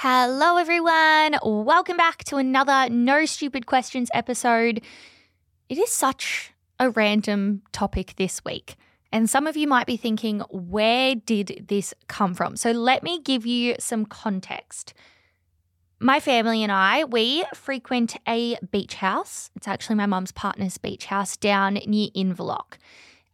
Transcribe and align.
Hello, 0.00 0.58
everyone. 0.58 1.40
Welcome 1.42 1.96
back 1.96 2.22
to 2.26 2.36
another 2.36 2.88
No 2.88 3.24
Stupid 3.24 3.66
Questions 3.66 4.08
episode. 4.14 4.80
It 5.68 5.76
is 5.76 5.90
such 5.90 6.52
a 6.78 6.90
random 6.90 7.62
topic 7.72 8.14
this 8.14 8.44
week. 8.44 8.76
And 9.10 9.28
some 9.28 9.48
of 9.48 9.56
you 9.56 9.66
might 9.66 9.88
be 9.88 9.96
thinking, 9.96 10.38
where 10.50 11.16
did 11.16 11.64
this 11.66 11.94
come 12.06 12.32
from? 12.34 12.54
So 12.54 12.70
let 12.70 13.02
me 13.02 13.20
give 13.20 13.44
you 13.44 13.74
some 13.80 14.06
context. 14.06 14.94
My 15.98 16.20
family 16.20 16.62
and 16.62 16.70
I, 16.70 17.02
we 17.02 17.44
frequent 17.52 18.14
a 18.28 18.56
beach 18.70 18.94
house. 18.94 19.50
It's 19.56 19.66
actually 19.66 19.96
my 19.96 20.06
mum's 20.06 20.30
partner's 20.30 20.78
beach 20.78 21.06
house 21.06 21.36
down 21.36 21.74
near 21.74 22.10
Inverloch. 22.14 22.78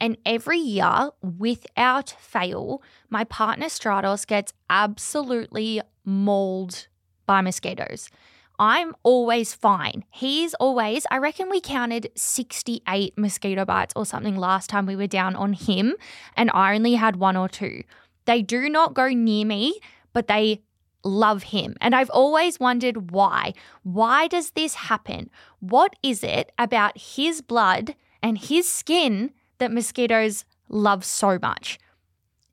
And 0.00 0.16
every 0.26 0.58
year, 0.58 1.10
without 1.22 2.14
fail, 2.18 2.82
my 3.08 3.24
partner 3.24 3.66
Stratos 3.66 4.26
gets 4.26 4.52
absolutely 4.68 5.80
mauled 6.04 6.88
by 7.26 7.40
mosquitoes. 7.40 8.10
I'm 8.58 8.94
always 9.02 9.52
fine. 9.52 10.04
He's 10.10 10.54
always, 10.54 11.06
I 11.10 11.18
reckon 11.18 11.50
we 11.50 11.60
counted 11.60 12.10
68 12.14 13.14
mosquito 13.16 13.64
bites 13.64 13.92
or 13.96 14.06
something 14.06 14.36
last 14.36 14.70
time 14.70 14.86
we 14.86 14.96
were 14.96 15.08
down 15.08 15.34
on 15.34 15.54
him, 15.54 15.94
and 16.36 16.50
I 16.54 16.74
only 16.74 16.94
had 16.94 17.16
one 17.16 17.36
or 17.36 17.48
two. 17.48 17.82
They 18.26 18.42
do 18.42 18.68
not 18.68 18.94
go 18.94 19.08
near 19.08 19.44
me, 19.44 19.80
but 20.12 20.28
they 20.28 20.62
love 21.02 21.44
him. 21.44 21.76
And 21.80 21.94
I've 21.94 22.10
always 22.10 22.60
wondered 22.60 23.10
why. 23.10 23.54
Why 23.82 24.28
does 24.28 24.52
this 24.52 24.74
happen? 24.74 25.30
What 25.60 25.94
is 26.02 26.22
it 26.22 26.52
about 26.58 26.96
his 26.96 27.42
blood 27.42 27.94
and 28.22 28.38
his 28.38 28.70
skin 28.70 29.32
that 29.58 29.72
mosquitoes 29.72 30.44
love 30.68 31.04
so 31.04 31.38
much? 31.40 31.78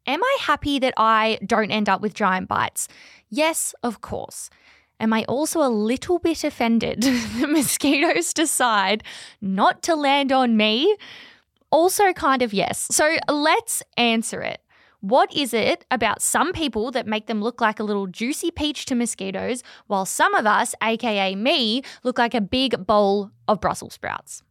Am 0.08 0.24
I 0.24 0.38
happy 0.42 0.80
that 0.80 0.94
I 0.98 1.40
don't 1.46 1.72
end 1.72 1.88
up 1.88 2.02
with 2.02 2.14
giant 2.14 2.48
bites? 2.48 2.88
Yes, 3.30 3.76
of 3.84 4.02
course. 4.02 4.50
Am 5.00 5.14
I 5.14 5.24
also 5.26 5.62
a 5.62 5.70
little 5.70 6.20
bit 6.20 6.44
offended 6.44 7.02
that 7.04 7.50
mosquitoes 7.50 8.34
decide 8.34 9.04
not 9.42 9.82
to 9.84 9.96
land 9.96 10.32
on 10.32 10.58
me? 10.58 10.96
Also, 11.72 12.14
kind 12.14 12.42
of 12.42 12.54
yes. 12.54 12.88
So 12.92 13.16
let's 13.30 13.82
answer 13.98 14.42
it. 14.42 14.62
What 15.00 15.34
is 15.36 15.54
it 15.54 15.86
about 15.90 16.22
some 16.22 16.52
people 16.54 16.92
that 16.92 17.08
make 17.08 17.26
them 17.26 17.42
look 17.42 17.60
like 17.60 17.80
a 17.80 17.84
little 17.84 18.06
juicy 18.06 18.52
peach 18.52 18.86
to 18.86 18.96
mosquitoes, 18.96 19.64
while 19.88 20.06
some 20.06 20.36
of 20.36 20.46
us, 20.46 20.76
aka 20.84 21.34
me, 21.34 21.82
look 22.04 22.20
like 22.20 22.36
a 22.36 22.42
big 22.42 22.86
bowl 22.86 23.32
of 23.48 23.60
Brussels 23.60 23.96
sprouts? 23.96 24.44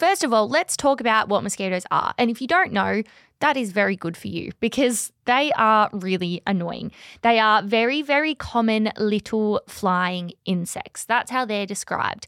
First 0.00 0.24
of 0.24 0.32
all, 0.32 0.48
let's 0.48 0.76
talk 0.78 1.02
about 1.02 1.28
what 1.28 1.42
mosquitoes 1.42 1.84
are. 1.90 2.14
And 2.16 2.30
if 2.30 2.40
you 2.40 2.46
don't 2.46 2.72
know, 2.72 3.02
that 3.40 3.58
is 3.58 3.70
very 3.70 3.96
good 3.96 4.16
for 4.16 4.28
you 4.28 4.50
because 4.58 5.12
they 5.26 5.52
are 5.58 5.90
really 5.92 6.40
annoying. 6.46 6.90
They 7.20 7.38
are 7.38 7.62
very, 7.62 8.00
very 8.00 8.34
common 8.34 8.92
little 8.96 9.60
flying 9.68 10.32
insects. 10.46 11.04
That's 11.04 11.30
how 11.30 11.44
they're 11.44 11.66
described. 11.66 12.26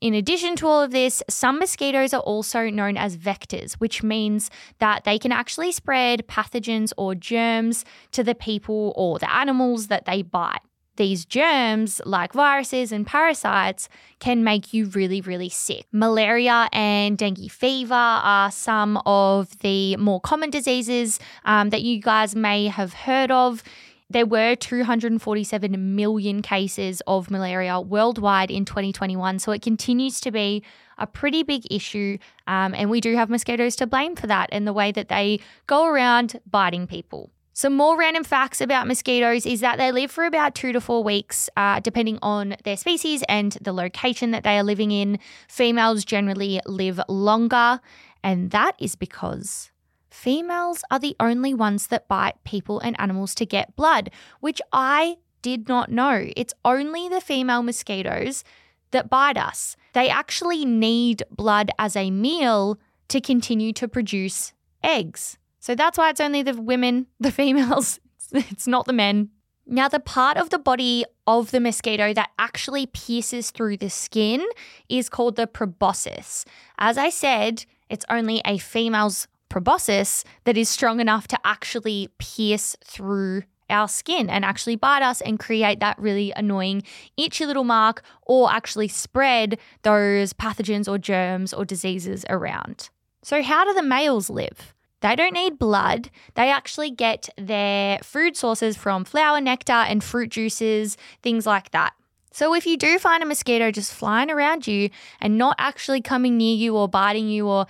In 0.00 0.14
addition 0.14 0.56
to 0.56 0.66
all 0.66 0.82
of 0.82 0.90
this, 0.90 1.22
some 1.30 1.60
mosquitoes 1.60 2.12
are 2.12 2.22
also 2.22 2.68
known 2.68 2.96
as 2.96 3.16
vectors, 3.16 3.74
which 3.74 4.02
means 4.02 4.50
that 4.80 5.04
they 5.04 5.16
can 5.16 5.30
actually 5.30 5.70
spread 5.70 6.26
pathogens 6.26 6.92
or 6.96 7.14
germs 7.14 7.84
to 8.10 8.24
the 8.24 8.34
people 8.34 8.92
or 8.96 9.20
the 9.20 9.32
animals 9.32 9.86
that 9.86 10.04
they 10.04 10.22
bite. 10.22 10.58
These 10.96 11.24
germs, 11.24 12.02
like 12.04 12.34
viruses 12.34 12.92
and 12.92 13.06
parasites, 13.06 13.88
can 14.18 14.44
make 14.44 14.74
you 14.74 14.86
really, 14.86 15.22
really 15.22 15.48
sick. 15.48 15.86
Malaria 15.90 16.68
and 16.72 17.16
dengue 17.16 17.50
fever 17.50 17.94
are 17.94 18.50
some 18.50 19.00
of 19.06 19.58
the 19.60 19.96
more 19.96 20.20
common 20.20 20.50
diseases 20.50 21.18
um, 21.44 21.70
that 21.70 21.82
you 21.82 22.00
guys 22.00 22.36
may 22.36 22.66
have 22.66 22.92
heard 22.92 23.30
of. 23.30 23.62
There 24.10 24.26
were 24.26 24.54
247 24.54 25.96
million 25.96 26.42
cases 26.42 27.00
of 27.06 27.30
malaria 27.30 27.80
worldwide 27.80 28.50
in 28.50 28.66
2021, 28.66 29.38
so 29.38 29.52
it 29.52 29.62
continues 29.62 30.20
to 30.20 30.30
be 30.30 30.62
a 30.98 31.06
pretty 31.06 31.42
big 31.42 31.62
issue. 31.70 32.18
Um, 32.46 32.74
and 32.74 32.90
we 32.90 33.00
do 33.00 33.16
have 33.16 33.30
mosquitoes 33.30 33.76
to 33.76 33.86
blame 33.86 34.14
for 34.14 34.26
that 34.26 34.50
and 34.52 34.66
the 34.66 34.74
way 34.74 34.92
that 34.92 35.08
they 35.08 35.40
go 35.66 35.86
around 35.86 36.38
biting 36.50 36.86
people. 36.86 37.30
Some 37.54 37.76
more 37.76 37.98
random 37.98 38.24
facts 38.24 38.62
about 38.62 38.86
mosquitoes 38.86 39.44
is 39.44 39.60
that 39.60 39.76
they 39.76 39.92
live 39.92 40.10
for 40.10 40.24
about 40.24 40.54
two 40.54 40.72
to 40.72 40.80
four 40.80 41.04
weeks, 41.04 41.50
uh, 41.54 41.80
depending 41.80 42.18
on 42.22 42.56
their 42.64 42.78
species 42.78 43.22
and 43.28 43.52
the 43.60 43.74
location 43.74 44.30
that 44.30 44.42
they 44.42 44.56
are 44.56 44.62
living 44.62 44.90
in. 44.90 45.18
Females 45.48 46.04
generally 46.06 46.60
live 46.64 46.98
longer, 47.08 47.80
and 48.24 48.52
that 48.52 48.74
is 48.78 48.96
because 48.96 49.70
females 50.10 50.82
are 50.90 50.98
the 50.98 51.14
only 51.20 51.52
ones 51.52 51.88
that 51.88 52.08
bite 52.08 52.42
people 52.44 52.80
and 52.80 52.98
animals 52.98 53.34
to 53.34 53.44
get 53.44 53.76
blood, 53.76 54.10
which 54.40 54.62
I 54.72 55.18
did 55.42 55.68
not 55.68 55.90
know. 55.90 56.28
It's 56.34 56.54
only 56.64 57.08
the 57.10 57.20
female 57.20 57.62
mosquitoes 57.62 58.44
that 58.92 59.10
bite 59.10 59.36
us. 59.36 59.76
They 59.92 60.08
actually 60.08 60.64
need 60.64 61.22
blood 61.30 61.70
as 61.78 61.96
a 61.96 62.10
meal 62.10 62.78
to 63.08 63.20
continue 63.20 63.74
to 63.74 63.88
produce 63.88 64.54
eggs. 64.82 65.36
So 65.62 65.76
that's 65.76 65.96
why 65.96 66.10
it's 66.10 66.20
only 66.20 66.42
the 66.42 66.60
women, 66.60 67.06
the 67.20 67.30
females, 67.30 68.00
it's 68.32 68.66
not 68.66 68.86
the 68.86 68.92
men. 68.92 69.30
Now, 69.64 69.86
the 69.86 70.00
part 70.00 70.36
of 70.36 70.50
the 70.50 70.58
body 70.58 71.04
of 71.24 71.52
the 71.52 71.60
mosquito 71.60 72.12
that 72.14 72.30
actually 72.36 72.86
pierces 72.86 73.52
through 73.52 73.76
the 73.76 73.88
skin 73.88 74.44
is 74.88 75.08
called 75.08 75.36
the 75.36 75.46
proboscis. 75.46 76.44
As 76.78 76.98
I 76.98 77.10
said, 77.10 77.64
it's 77.88 78.04
only 78.10 78.42
a 78.44 78.58
female's 78.58 79.28
proboscis 79.48 80.24
that 80.46 80.56
is 80.56 80.68
strong 80.68 80.98
enough 80.98 81.28
to 81.28 81.38
actually 81.44 82.08
pierce 82.18 82.74
through 82.84 83.44
our 83.70 83.86
skin 83.86 84.28
and 84.28 84.44
actually 84.44 84.74
bite 84.74 85.02
us 85.02 85.20
and 85.20 85.38
create 85.38 85.78
that 85.78 85.96
really 85.96 86.32
annoying 86.34 86.82
itchy 87.16 87.46
little 87.46 87.62
mark 87.62 88.02
or 88.22 88.52
actually 88.52 88.88
spread 88.88 89.60
those 89.82 90.32
pathogens 90.32 90.88
or 90.88 90.98
germs 90.98 91.54
or 91.54 91.64
diseases 91.64 92.24
around. 92.28 92.90
So, 93.22 93.44
how 93.44 93.64
do 93.64 93.72
the 93.74 93.84
males 93.84 94.28
live? 94.28 94.74
They 95.02 95.16
don't 95.16 95.34
need 95.34 95.58
blood. 95.58 96.10
They 96.34 96.50
actually 96.50 96.90
get 96.90 97.28
their 97.36 97.98
food 97.98 98.36
sources 98.36 98.76
from 98.76 99.04
flower 99.04 99.40
nectar 99.40 99.72
and 99.72 100.02
fruit 100.02 100.30
juices, 100.30 100.96
things 101.22 101.44
like 101.44 101.72
that. 101.72 101.92
So 102.30 102.54
if 102.54 102.66
you 102.66 102.78
do 102.78 102.98
find 102.98 103.22
a 103.22 103.26
mosquito 103.26 103.70
just 103.70 103.92
flying 103.92 104.30
around 104.30 104.66
you 104.66 104.88
and 105.20 105.36
not 105.36 105.56
actually 105.58 106.00
coming 106.00 106.38
near 106.38 106.56
you 106.56 106.76
or 106.76 106.88
biting 106.88 107.28
you 107.28 107.46
or 107.46 107.66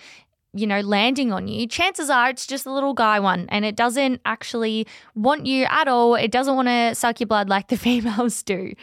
you 0.54 0.66
know, 0.66 0.80
landing 0.80 1.32
on 1.32 1.48
you, 1.48 1.66
chances 1.66 2.10
are 2.10 2.28
it's 2.28 2.46
just 2.46 2.66
a 2.66 2.72
little 2.72 2.92
guy 2.92 3.18
one 3.18 3.46
and 3.48 3.64
it 3.64 3.74
doesn't 3.74 4.20
actually 4.26 4.86
want 5.14 5.46
you 5.46 5.64
at 5.64 5.88
all. 5.88 6.14
It 6.14 6.30
doesn't 6.30 6.54
want 6.54 6.68
to 6.68 6.94
suck 6.94 7.20
your 7.20 7.26
blood 7.26 7.48
like 7.48 7.68
the 7.68 7.76
females 7.78 8.42
do. 8.42 8.74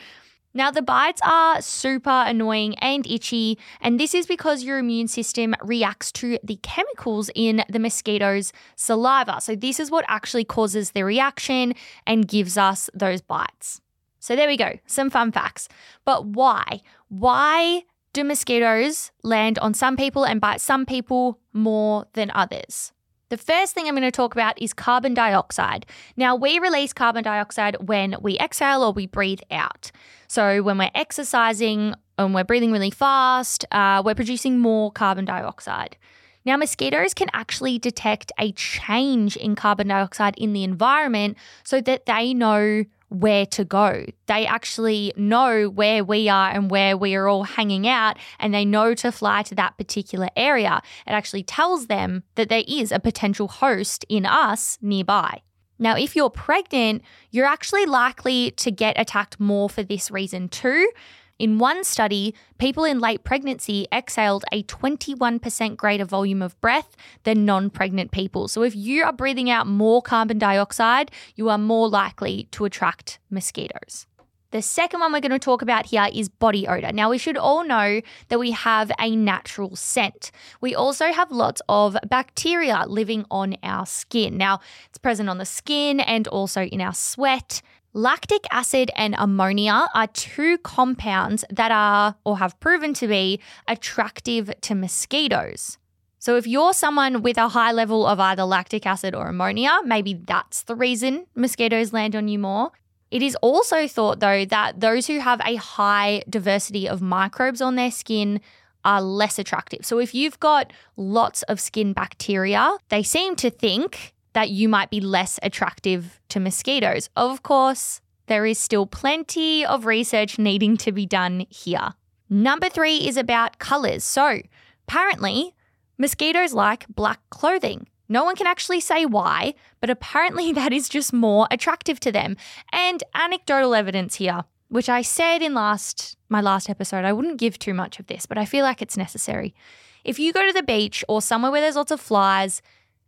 Now, 0.54 0.72
the 0.72 0.82
bites 0.82 1.22
are 1.24 1.62
super 1.62 2.24
annoying 2.26 2.76
and 2.80 3.06
itchy, 3.06 3.60
and 3.82 4.00
this 4.00 4.16
is 4.16 4.26
because 4.26 4.64
your 4.64 4.80
immune 4.80 5.08
system 5.08 5.54
reacts 5.62 6.12
to 6.14 6.40
the 6.44 6.58
chemicals 6.64 7.30
in 7.36 7.64
the 7.70 7.78
mosquito's 7.78 8.52
saliva. 8.76 9.42
So, 9.42 9.56
this 9.56 9.80
is 9.80 9.92
what 9.92 10.06
actually 10.08 10.46
causes 10.46 10.92
the 10.92 11.04
reaction 11.04 11.76
and 12.08 12.28
gives 12.28 12.58
us 12.58 12.90
those 12.96 13.22
bites. 13.22 13.80
So, 14.20 14.36
there 14.36 14.48
we 14.48 14.58
go, 14.58 14.80
some 14.88 15.12
fun 15.12 15.32
facts. 15.32 15.70
But 16.04 16.26
why? 16.26 16.82
Why 17.10 17.84
do 18.14 18.24
mosquitoes 18.24 19.12
land 19.22 19.60
on 19.60 19.76
some 19.76 19.96
people 19.96 20.24
and 20.24 20.42
bite 20.42 20.62
some 20.62 20.86
people 20.86 21.40
more 21.54 22.08
than 22.14 22.32
others? 22.34 22.92
The 23.30 23.38
first 23.38 23.76
thing 23.76 23.88
I'm 23.88 23.94
going 23.94 24.02
to 24.02 24.12
talk 24.12 24.34
about 24.34 24.60
is 24.60 24.74
carbon 24.74 25.14
dioxide. 25.14 25.86
Now, 26.18 26.36
we 26.36 26.58
release 26.58 26.94
carbon 26.94 27.24
dioxide 27.24 27.78
when 27.88 28.16
we 28.22 28.40
exhale 28.40 28.82
or 28.82 28.92
we 28.92 29.06
breathe 29.06 29.42
out. 29.52 29.92
So, 30.28 30.64
when 30.64 30.80
we're 30.80 30.90
exercising 30.96 31.94
and 32.18 32.34
we're 32.34 32.44
breathing 32.44 32.72
really 32.72 32.90
fast, 32.90 33.66
uh, 33.72 34.02
we're 34.04 34.16
producing 34.16 34.58
more 34.58 34.92
carbon 34.92 35.26
dioxide. 35.26 35.96
Now, 36.44 36.58
mosquitoes 36.58 37.14
can 37.14 37.28
actually 37.32 37.78
detect 37.78 38.32
a 38.40 38.52
change 38.54 39.38
in 39.38 39.56
carbon 39.56 39.90
dioxide 39.90 40.36
in 40.36 40.54
the 40.54 40.64
environment 40.64 41.38
so 41.64 41.82
that 41.82 42.08
they 42.08 42.34
know 42.34 42.84
where 43.10 43.46
to 43.48 43.66
go. 43.66 44.06
They 44.28 44.46
actually 44.46 45.14
know 45.16 45.70
where 45.70 46.04
we 46.04 46.30
are 46.30 46.52
and 46.52 46.72
where 46.72 46.96
we 46.96 47.16
are 47.16 47.28
all 47.28 47.44
hanging 47.44 47.88
out, 47.88 48.18
and 48.40 48.54
they 48.54 48.66
know 48.66 48.94
to 48.96 49.12
fly 49.12 49.44
to 49.44 49.56
that 49.56 49.78
particular 49.78 50.30
area. 50.36 50.82
It 51.06 51.12
actually 51.12 51.44
tells 51.44 51.88
them 51.88 52.24
that 52.36 52.50
there 52.50 52.64
is 52.68 52.92
a 52.92 53.00
potential 53.00 53.48
host 53.48 54.06
in 54.10 54.26
us 54.26 54.78
nearby. 54.82 55.42
Now, 55.82 55.96
if 55.96 56.16
you're 56.16 56.30
pregnant, 56.30 57.04
you're 57.32 57.46
actually 57.46 57.86
likely 57.86 58.52
to 58.52 58.70
get 58.70 59.00
attacked 59.00 59.40
more 59.40 59.70
for 59.70 59.82
this 59.82 60.12
reason 60.12 60.50
too, 60.50 60.92
in 61.40 61.58
one 61.58 61.84
study, 61.86 62.36
people 62.58 62.84
in 62.84 63.00
late 63.00 63.24
pregnancy 63.24 63.88
exhaled 63.92 64.44
a 64.52 64.64
21% 64.64 65.78
greater 65.78 66.06
volume 66.06 66.42
of 66.42 66.60
breath 66.60 66.96
than 67.24 67.46
non 67.46 67.70
pregnant 67.70 68.12
people. 68.12 68.48
So, 68.50 68.62
if 68.62 68.76
you 68.76 69.04
are 69.06 69.14
breathing 69.14 69.50
out 69.50 69.66
more 69.66 70.02
carbon 70.02 70.38
dioxide, 70.38 71.12
you 71.36 71.50
are 71.50 71.58
more 71.58 71.88
likely 71.88 72.48
to 72.52 72.66
attract 72.66 73.20
mosquitoes. 73.30 74.06
The 74.52 74.64
second 74.64 75.00
one 75.00 75.14
we're 75.14 75.20
going 75.20 75.30
to 75.30 75.38
talk 75.38 75.62
about 75.62 75.86
here 75.86 76.08
is 76.12 76.28
body 76.28 76.68
odor. 76.68 76.92
Now, 76.92 77.12
we 77.12 77.20
should 77.20 77.38
all 77.38 77.64
know 77.64 78.02
that 78.30 78.40
we 78.40 78.50
have 78.50 78.92
a 79.00 79.16
natural 79.16 79.76
scent. 79.76 80.32
We 80.60 80.74
also 80.74 81.12
have 81.12 81.30
lots 81.30 81.62
of 81.70 81.96
bacteria 82.08 82.86
living 82.88 83.26
on 83.30 83.58
our 83.62 83.86
skin. 83.86 84.38
Now, 84.38 84.60
it's 84.88 84.98
present 84.98 85.30
on 85.30 85.38
the 85.38 85.46
skin 85.46 86.00
and 86.00 86.28
also 86.28 86.64
in 86.64 86.82
our 86.82 86.96
sweat, 86.96 87.62
Lactic 87.94 88.46
acid 88.52 88.92
and 88.96 89.16
ammonia 89.18 89.88
are 89.96 90.06
two 90.06 90.60
compounds 90.60 91.44
that 91.50 91.72
are 91.72 92.16
or 92.24 92.38
have 92.38 92.60
proven 92.60 92.94
to 92.94 93.08
be 93.08 93.40
attractive 93.68 94.52
to 94.62 94.76
mosquitoes. 94.76 95.80
So, 96.20 96.36
if 96.36 96.46
you're 96.46 96.74
someone 96.74 97.24
with 97.24 97.40
a 97.40 97.48
high 97.48 97.72
level 97.72 98.06
of 98.06 98.20
either 98.20 98.44
lactic 98.44 98.86
acid 98.86 99.16
or 99.16 99.28
ammonia, 99.28 99.80
maybe 99.86 100.14
that's 100.14 100.64
the 100.64 100.76
reason 100.76 101.26
mosquitoes 101.34 101.92
land 101.92 102.16
on 102.16 102.28
you 102.28 102.38
more. 102.38 102.72
It 103.10 103.24
is 103.24 103.36
also 103.42 103.88
thought, 103.88 104.20
though, 104.20 104.46
that 104.46 104.82
those 104.82 105.08
who 105.08 105.20
have 105.20 105.42
a 105.44 105.56
high 105.56 106.22
diversity 106.30 106.88
of 106.88 107.02
microbes 107.02 107.60
on 107.60 107.74
their 107.74 107.90
skin 107.90 108.40
are 108.86 109.02
less 109.02 109.40
attractive. 109.40 109.84
So, 109.84 109.98
if 109.98 110.14
you've 110.14 110.40
got 110.40 110.72
lots 110.96 111.42
of 111.44 111.60
skin 111.60 111.94
bacteria, 111.94 112.78
they 112.90 113.02
seem 113.02 113.36
to 113.38 113.50
think 113.50 114.14
that 114.34 114.50
you 114.50 114.70
might 114.70 114.90
be 114.90 115.02
less 115.02 115.40
attractive 115.44 116.20
to 116.30 116.40
mosquitoes. 116.40 117.10
Of 117.16 117.44
course, 117.44 118.02
there 118.28 118.46
is 118.46 118.58
still 118.58 118.86
plenty 118.86 119.66
of 119.66 119.86
research 119.86 120.38
needing 120.38 120.78
to 120.78 120.92
be 120.92 121.06
done 121.06 121.46
here. 121.50 121.94
Number 122.30 122.70
three 122.70 123.08
is 123.08 123.18
about 123.18 123.58
colors. 123.58 124.04
So, 124.04 124.42
apparently, 124.88 125.56
mosquitoes 125.98 126.54
like 126.54 126.86
black 126.88 127.20
clothing. 127.32 127.88
No 128.08 128.24
one 128.24 128.36
can 128.36 128.48
actually 128.48 128.80
say 128.80 129.06
why, 129.06 129.56
but 129.82 129.90
apparently 129.90 130.52
that 130.54 130.72
is 130.72 130.90
just 130.90 131.12
more 131.12 131.48
attractive 131.50 132.00
to 132.02 132.12
them. 132.12 132.38
And 132.72 133.04
anecdotal 133.16 133.74
evidence 133.74 134.16
here, 134.16 134.44
which 134.68 134.90
I 134.90 135.02
said 135.02 135.42
in 135.42 135.54
last 135.54 136.18
my 136.30 136.42
last 136.42 136.70
episode, 136.70 137.06
I 137.06 137.14
wouldn't 137.14 137.40
give 137.40 137.58
too 137.58 137.74
much 137.74 138.00
of 138.00 138.06
this, 138.06 138.28
but 138.28 138.38
I 138.38 138.46
feel 138.46 138.64
like 138.64 138.82
it's 138.84 138.98
necessary. 138.98 139.56
If 140.04 140.20
you 140.20 140.32
go 140.32 140.46
to 140.46 140.54
the 140.54 140.64
beach 140.64 141.04
or 141.08 141.22
somewhere 141.22 141.52
where 141.52 141.62
there's 141.62 141.76
lots 141.76 141.92
of 141.92 142.00
flies, 142.00 142.62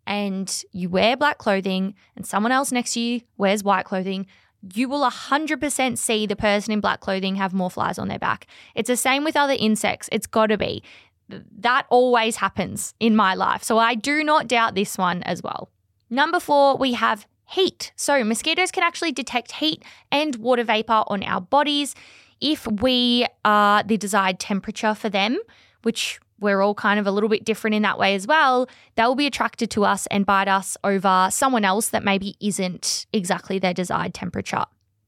and 0.08 0.64
you 0.72 0.90
wear 0.90 1.16
black 1.16 1.38
clothing 1.38 1.96
and 2.16 2.26
someone 2.26 2.52
else 2.52 2.72
next 2.72 2.94
to 2.94 3.00
you 3.00 3.22
wears 3.38 3.64
white 3.64 3.86
clothing, 3.86 4.28
you 4.74 4.88
will 4.88 5.10
100% 5.10 5.98
see 5.98 6.26
the 6.26 6.36
person 6.36 6.72
in 6.72 6.82
black 6.82 7.00
clothing 7.00 7.36
have 7.36 7.54
more 7.54 7.72
flies 7.72 7.98
on 7.98 8.08
their 8.08 8.20
back. 8.20 8.48
It's 8.76 8.88
the 8.88 8.98
same 8.98 9.24
with 9.24 9.36
other 9.36 9.56
insects. 9.58 10.08
It's 10.12 10.28
got 10.28 10.48
to 10.48 10.58
be. 10.58 10.84
That 11.30 11.86
always 11.90 12.38
happens 12.38 12.94
in 13.00 13.16
my 13.16 13.34
life. 13.34 13.64
So 13.64 13.78
I 13.78 13.96
do 13.96 14.24
not 14.24 14.48
doubt 14.48 14.76
this 14.76 14.98
one 14.98 15.24
as 15.24 15.42
well. 15.42 15.70
Number 16.10 16.40
four, 16.40 16.78
we 16.78 16.94
have 16.94 17.26
heat. 17.50 17.92
So 17.96 18.24
mosquitoes 18.24 18.72
can 18.72 18.84
actually 18.84 19.12
detect 19.12 19.54
heat 19.54 19.84
and 20.12 20.36
water 20.36 20.64
vapor 20.64 21.04
on 21.08 21.24
our 21.24 21.42
bodies 21.42 21.96
if 22.40 22.68
we 22.68 23.26
are 23.46 23.84
the 23.84 23.98
desired 23.98 24.40
temperature 24.40 24.94
for 24.94 25.10
them, 25.10 25.40
which 25.84 26.20
we're 26.42 26.62
all 26.62 26.76
kind 26.76 27.00
of 27.00 27.08
a 27.08 27.12
little 27.12 27.30
bit 27.30 27.46
different 27.46 27.76
in 27.76 27.84
that 27.84 27.98
way 27.98 28.16
as 28.16 28.28
well, 28.28 28.68
they 28.96 29.04
will 29.04 29.16
be 29.16 29.28
attracted 29.28 29.70
to 29.72 29.86
us 29.86 30.08
and 30.08 30.26
bite 30.26 30.48
us 30.48 30.76
over 30.84 31.30
someone 31.32 31.64
else 31.64 31.90
that 31.90 32.04
maybe 32.04 32.36
isn't 32.42 33.06
exactly 33.14 33.60
their 33.60 33.74
desired 33.74 34.14
temperature. 34.14 34.66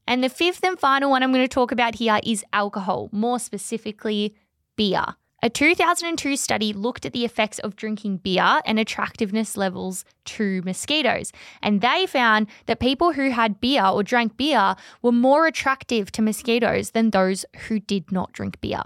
And 0.08 0.24
the 0.24 0.30
fifth 0.30 0.64
and 0.64 0.80
final 0.80 1.10
one 1.10 1.24
I'm 1.24 1.32
going 1.32 1.44
to 1.44 1.48
talk 1.48 1.72
about 1.72 1.96
here 1.96 2.20
is 2.24 2.46
alcohol, 2.54 3.10
more 3.12 3.40
specifically, 3.40 4.36
beer. 4.76 5.04
A 5.42 5.50
2002 5.50 6.38
study 6.38 6.72
looked 6.72 7.06
at 7.06 7.12
the 7.12 7.26
effects 7.26 7.60
of 7.60 7.76
drinking 7.76 8.18
beer 8.18 8.62
and 8.66 8.80
attractiveness 8.80 9.58
levels 9.58 10.06
to 10.24 10.62
mosquitoes. 10.62 11.34
And 11.62 11.82
they 11.82 12.06
found 12.06 12.48
that 12.66 12.80
people 12.80 13.12
who 13.12 13.30
had 13.30 13.60
beer 13.60 13.86
or 13.86 14.04
drank 14.04 14.38
beer 14.38 14.76
were 15.02 15.12
more 15.12 15.46
attractive 15.46 16.14
to 16.14 16.22
mosquitoes 16.22 16.92
than 16.92 17.10
those 17.10 17.46
who 17.68 17.82
did 17.82 18.10
not 18.10 18.32
drink 18.32 18.62
beer. 18.62 18.84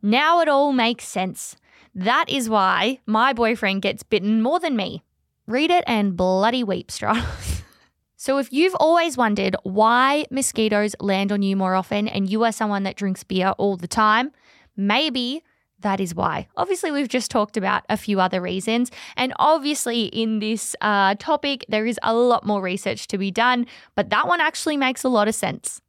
Now 0.00 0.40
it 0.40 0.48
all 0.48 0.72
makes 0.72 1.06
sense. 1.06 1.56
That 1.94 2.28
is 2.28 2.48
why 2.48 3.00
my 3.06 3.32
boyfriend 3.32 3.82
gets 3.82 4.02
bitten 4.02 4.42
more 4.42 4.60
than 4.60 4.76
me. 4.76 5.02
Read 5.46 5.70
it 5.70 5.84
and 5.86 6.16
bloody 6.16 6.62
weep, 6.62 6.88
Stratos. 6.88 7.62
so 8.16 8.38
if 8.38 8.52
you've 8.52 8.74
always 8.76 9.16
wondered 9.16 9.56
why 9.62 10.26
mosquitoes 10.30 10.94
land 11.00 11.32
on 11.32 11.42
you 11.42 11.56
more 11.56 11.74
often 11.74 12.06
and 12.06 12.28
you 12.30 12.44
are 12.44 12.52
someone 12.52 12.82
that 12.82 12.96
drinks 12.96 13.24
beer 13.24 13.54
all 13.58 13.76
the 13.76 13.88
time, 13.88 14.32
maybe 14.76 15.42
that 15.80 16.00
is 16.00 16.14
why. 16.14 16.48
Obviously, 16.56 16.90
we've 16.90 17.08
just 17.08 17.30
talked 17.30 17.56
about 17.56 17.84
a 17.88 17.96
few 17.96 18.20
other 18.20 18.40
reasons. 18.40 18.90
And 19.16 19.32
obviously, 19.36 20.06
in 20.06 20.40
this 20.40 20.74
uh, 20.80 21.14
topic, 21.18 21.64
there 21.68 21.86
is 21.86 21.98
a 22.02 22.14
lot 22.14 22.44
more 22.44 22.60
research 22.60 23.06
to 23.08 23.18
be 23.18 23.30
done, 23.30 23.66
but 23.94 24.10
that 24.10 24.26
one 24.26 24.40
actually 24.40 24.76
makes 24.76 25.04
a 25.04 25.08
lot 25.08 25.28
of 25.28 25.34
sense. 25.34 25.80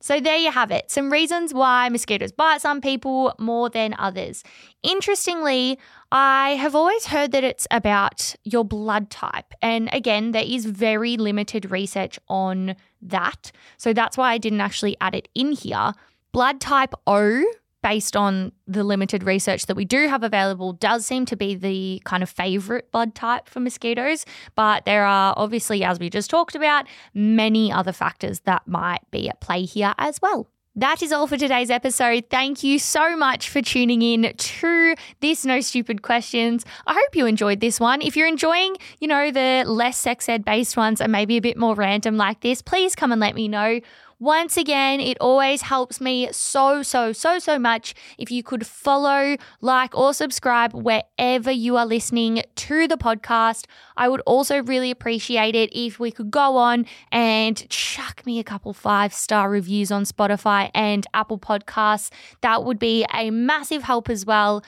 So, 0.00 0.20
there 0.20 0.36
you 0.36 0.52
have 0.52 0.70
it 0.70 0.90
some 0.90 1.10
reasons 1.10 1.52
why 1.52 1.88
mosquitoes 1.88 2.30
bite 2.30 2.60
some 2.60 2.80
people 2.80 3.34
more 3.38 3.68
than 3.68 3.96
others. 3.98 4.44
Interestingly, 4.82 5.78
I 6.12 6.50
have 6.50 6.76
always 6.76 7.06
heard 7.06 7.32
that 7.32 7.42
it's 7.42 7.66
about 7.70 8.36
your 8.44 8.64
blood 8.64 9.10
type. 9.10 9.52
And 9.60 9.88
again, 9.92 10.30
there 10.30 10.44
is 10.46 10.66
very 10.66 11.16
limited 11.16 11.70
research 11.70 12.18
on 12.28 12.76
that. 13.02 13.50
So, 13.76 13.92
that's 13.92 14.16
why 14.16 14.32
I 14.32 14.38
didn't 14.38 14.60
actually 14.60 14.96
add 15.00 15.14
it 15.14 15.28
in 15.34 15.52
here. 15.52 15.92
Blood 16.30 16.60
type 16.60 16.94
O 17.06 17.44
based 17.82 18.16
on 18.16 18.52
the 18.66 18.84
limited 18.84 19.22
research 19.22 19.66
that 19.66 19.76
we 19.76 19.84
do 19.84 20.08
have 20.08 20.22
available, 20.22 20.72
does 20.72 21.06
seem 21.06 21.24
to 21.26 21.36
be 21.36 21.54
the 21.54 22.02
kind 22.04 22.22
of 22.22 22.28
favorite 22.28 22.90
blood 22.90 23.14
type 23.14 23.48
for 23.48 23.60
mosquitoes. 23.60 24.24
But 24.54 24.84
there 24.84 25.04
are 25.04 25.34
obviously, 25.36 25.84
as 25.84 25.98
we 25.98 26.10
just 26.10 26.30
talked 26.30 26.54
about, 26.54 26.86
many 27.14 27.72
other 27.72 27.92
factors 27.92 28.40
that 28.40 28.66
might 28.66 29.02
be 29.10 29.28
at 29.28 29.40
play 29.40 29.64
here 29.64 29.94
as 29.98 30.20
well. 30.20 30.48
That 30.78 31.02
is 31.02 31.10
all 31.10 31.26
for 31.26 31.36
today's 31.36 31.70
episode. 31.70 32.26
Thank 32.30 32.62
you 32.62 32.78
so 32.78 33.16
much 33.16 33.48
for 33.48 33.60
tuning 33.60 34.00
in 34.00 34.32
to 34.32 34.94
this 35.18 35.44
No 35.44 35.60
Stupid 35.60 36.02
Questions. 36.02 36.64
I 36.86 36.94
hope 36.94 37.16
you 37.16 37.26
enjoyed 37.26 37.58
this 37.58 37.80
one. 37.80 38.00
If 38.00 38.16
you're 38.16 38.28
enjoying, 38.28 38.76
you 39.00 39.08
know, 39.08 39.32
the 39.32 39.64
less 39.66 39.96
sex 39.96 40.28
ed 40.28 40.44
based 40.44 40.76
ones 40.76 41.00
and 41.00 41.10
maybe 41.10 41.36
a 41.36 41.40
bit 41.40 41.56
more 41.56 41.74
random 41.74 42.16
like 42.16 42.42
this, 42.42 42.62
please 42.62 42.94
come 42.94 43.10
and 43.10 43.20
let 43.20 43.34
me 43.34 43.48
know. 43.48 43.80
Once 44.20 44.56
again, 44.56 45.00
it 45.00 45.16
always 45.20 45.62
helps 45.62 46.00
me 46.00 46.28
so, 46.32 46.82
so, 46.82 47.12
so, 47.12 47.38
so 47.38 47.56
much 47.56 47.94
if 48.18 48.32
you 48.32 48.42
could 48.42 48.66
follow, 48.66 49.36
like, 49.60 49.96
or 49.96 50.12
subscribe 50.12 50.74
wherever 50.74 51.52
you 51.52 51.76
are 51.76 51.86
listening 51.86 52.42
to 52.56 52.88
the 52.88 52.96
podcast. 52.96 53.66
I 53.96 54.08
would 54.08 54.20
also 54.22 54.60
really 54.64 54.90
appreciate 54.90 55.54
it 55.54 55.70
if 55.72 56.00
we 56.00 56.10
could 56.10 56.32
go 56.32 56.56
on 56.56 56.84
and 57.12 57.68
chuck 57.70 58.26
me 58.26 58.40
a 58.40 58.44
couple 58.44 58.72
five 58.72 59.14
star 59.14 59.48
reviews 59.48 59.92
on 59.92 60.02
Spotify 60.02 60.70
and 60.74 61.06
Apple 61.14 61.38
Podcasts. 61.38 62.10
That 62.40 62.64
would 62.64 62.80
be 62.80 63.06
a 63.14 63.30
massive 63.30 63.84
help 63.84 64.10
as 64.10 64.26
well. 64.26 64.64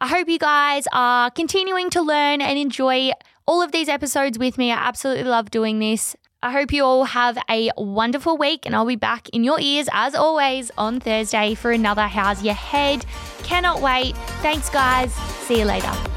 I 0.00 0.08
hope 0.08 0.28
you 0.28 0.38
guys 0.38 0.86
are 0.92 1.30
continuing 1.30 1.90
to 1.90 2.00
learn 2.00 2.40
and 2.40 2.58
enjoy 2.58 3.12
all 3.46 3.60
of 3.60 3.72
these 3.72 3.88
episodes 3.88 4.38
with 4.38 4.56
me. 4.56 4.72
I 4.72 4.76
absolutely 4.76 5.24
love 5.24 5.50
doing 5.50 5.78
this. 5.78 6.16
I 6.44 6.50
hope 6.50 6.74
you 6.74 6.84
all 6.84 7.04
have 7.04 7.38
a 7.48 7.70
wonderful 7.78 8.36
week, 8.36 8.66
and 8.66 8.76
I'll 8.76 8.84
be 8.84 8.96
back 8.96 9.30
in 9.30 9.44
your 9.44 9.58
ears 9.58 9.88
as 9.94 10.14
always 10.14 10.70
on 10.76 11.00
Thursday 11.00 11.54
for 11.54 11.70
another 11.70 12.02
How's 12.02 12.44
Your 12.44 12.52
Head. 12.52 13.06
Cannot 13.44 13.80
wait. 13.80 14.14
Thanks, 14.42 14.68
guys. 14.68 15.14
See 15.14 15.60
you 15.60 15.64
later. 15.64 16.13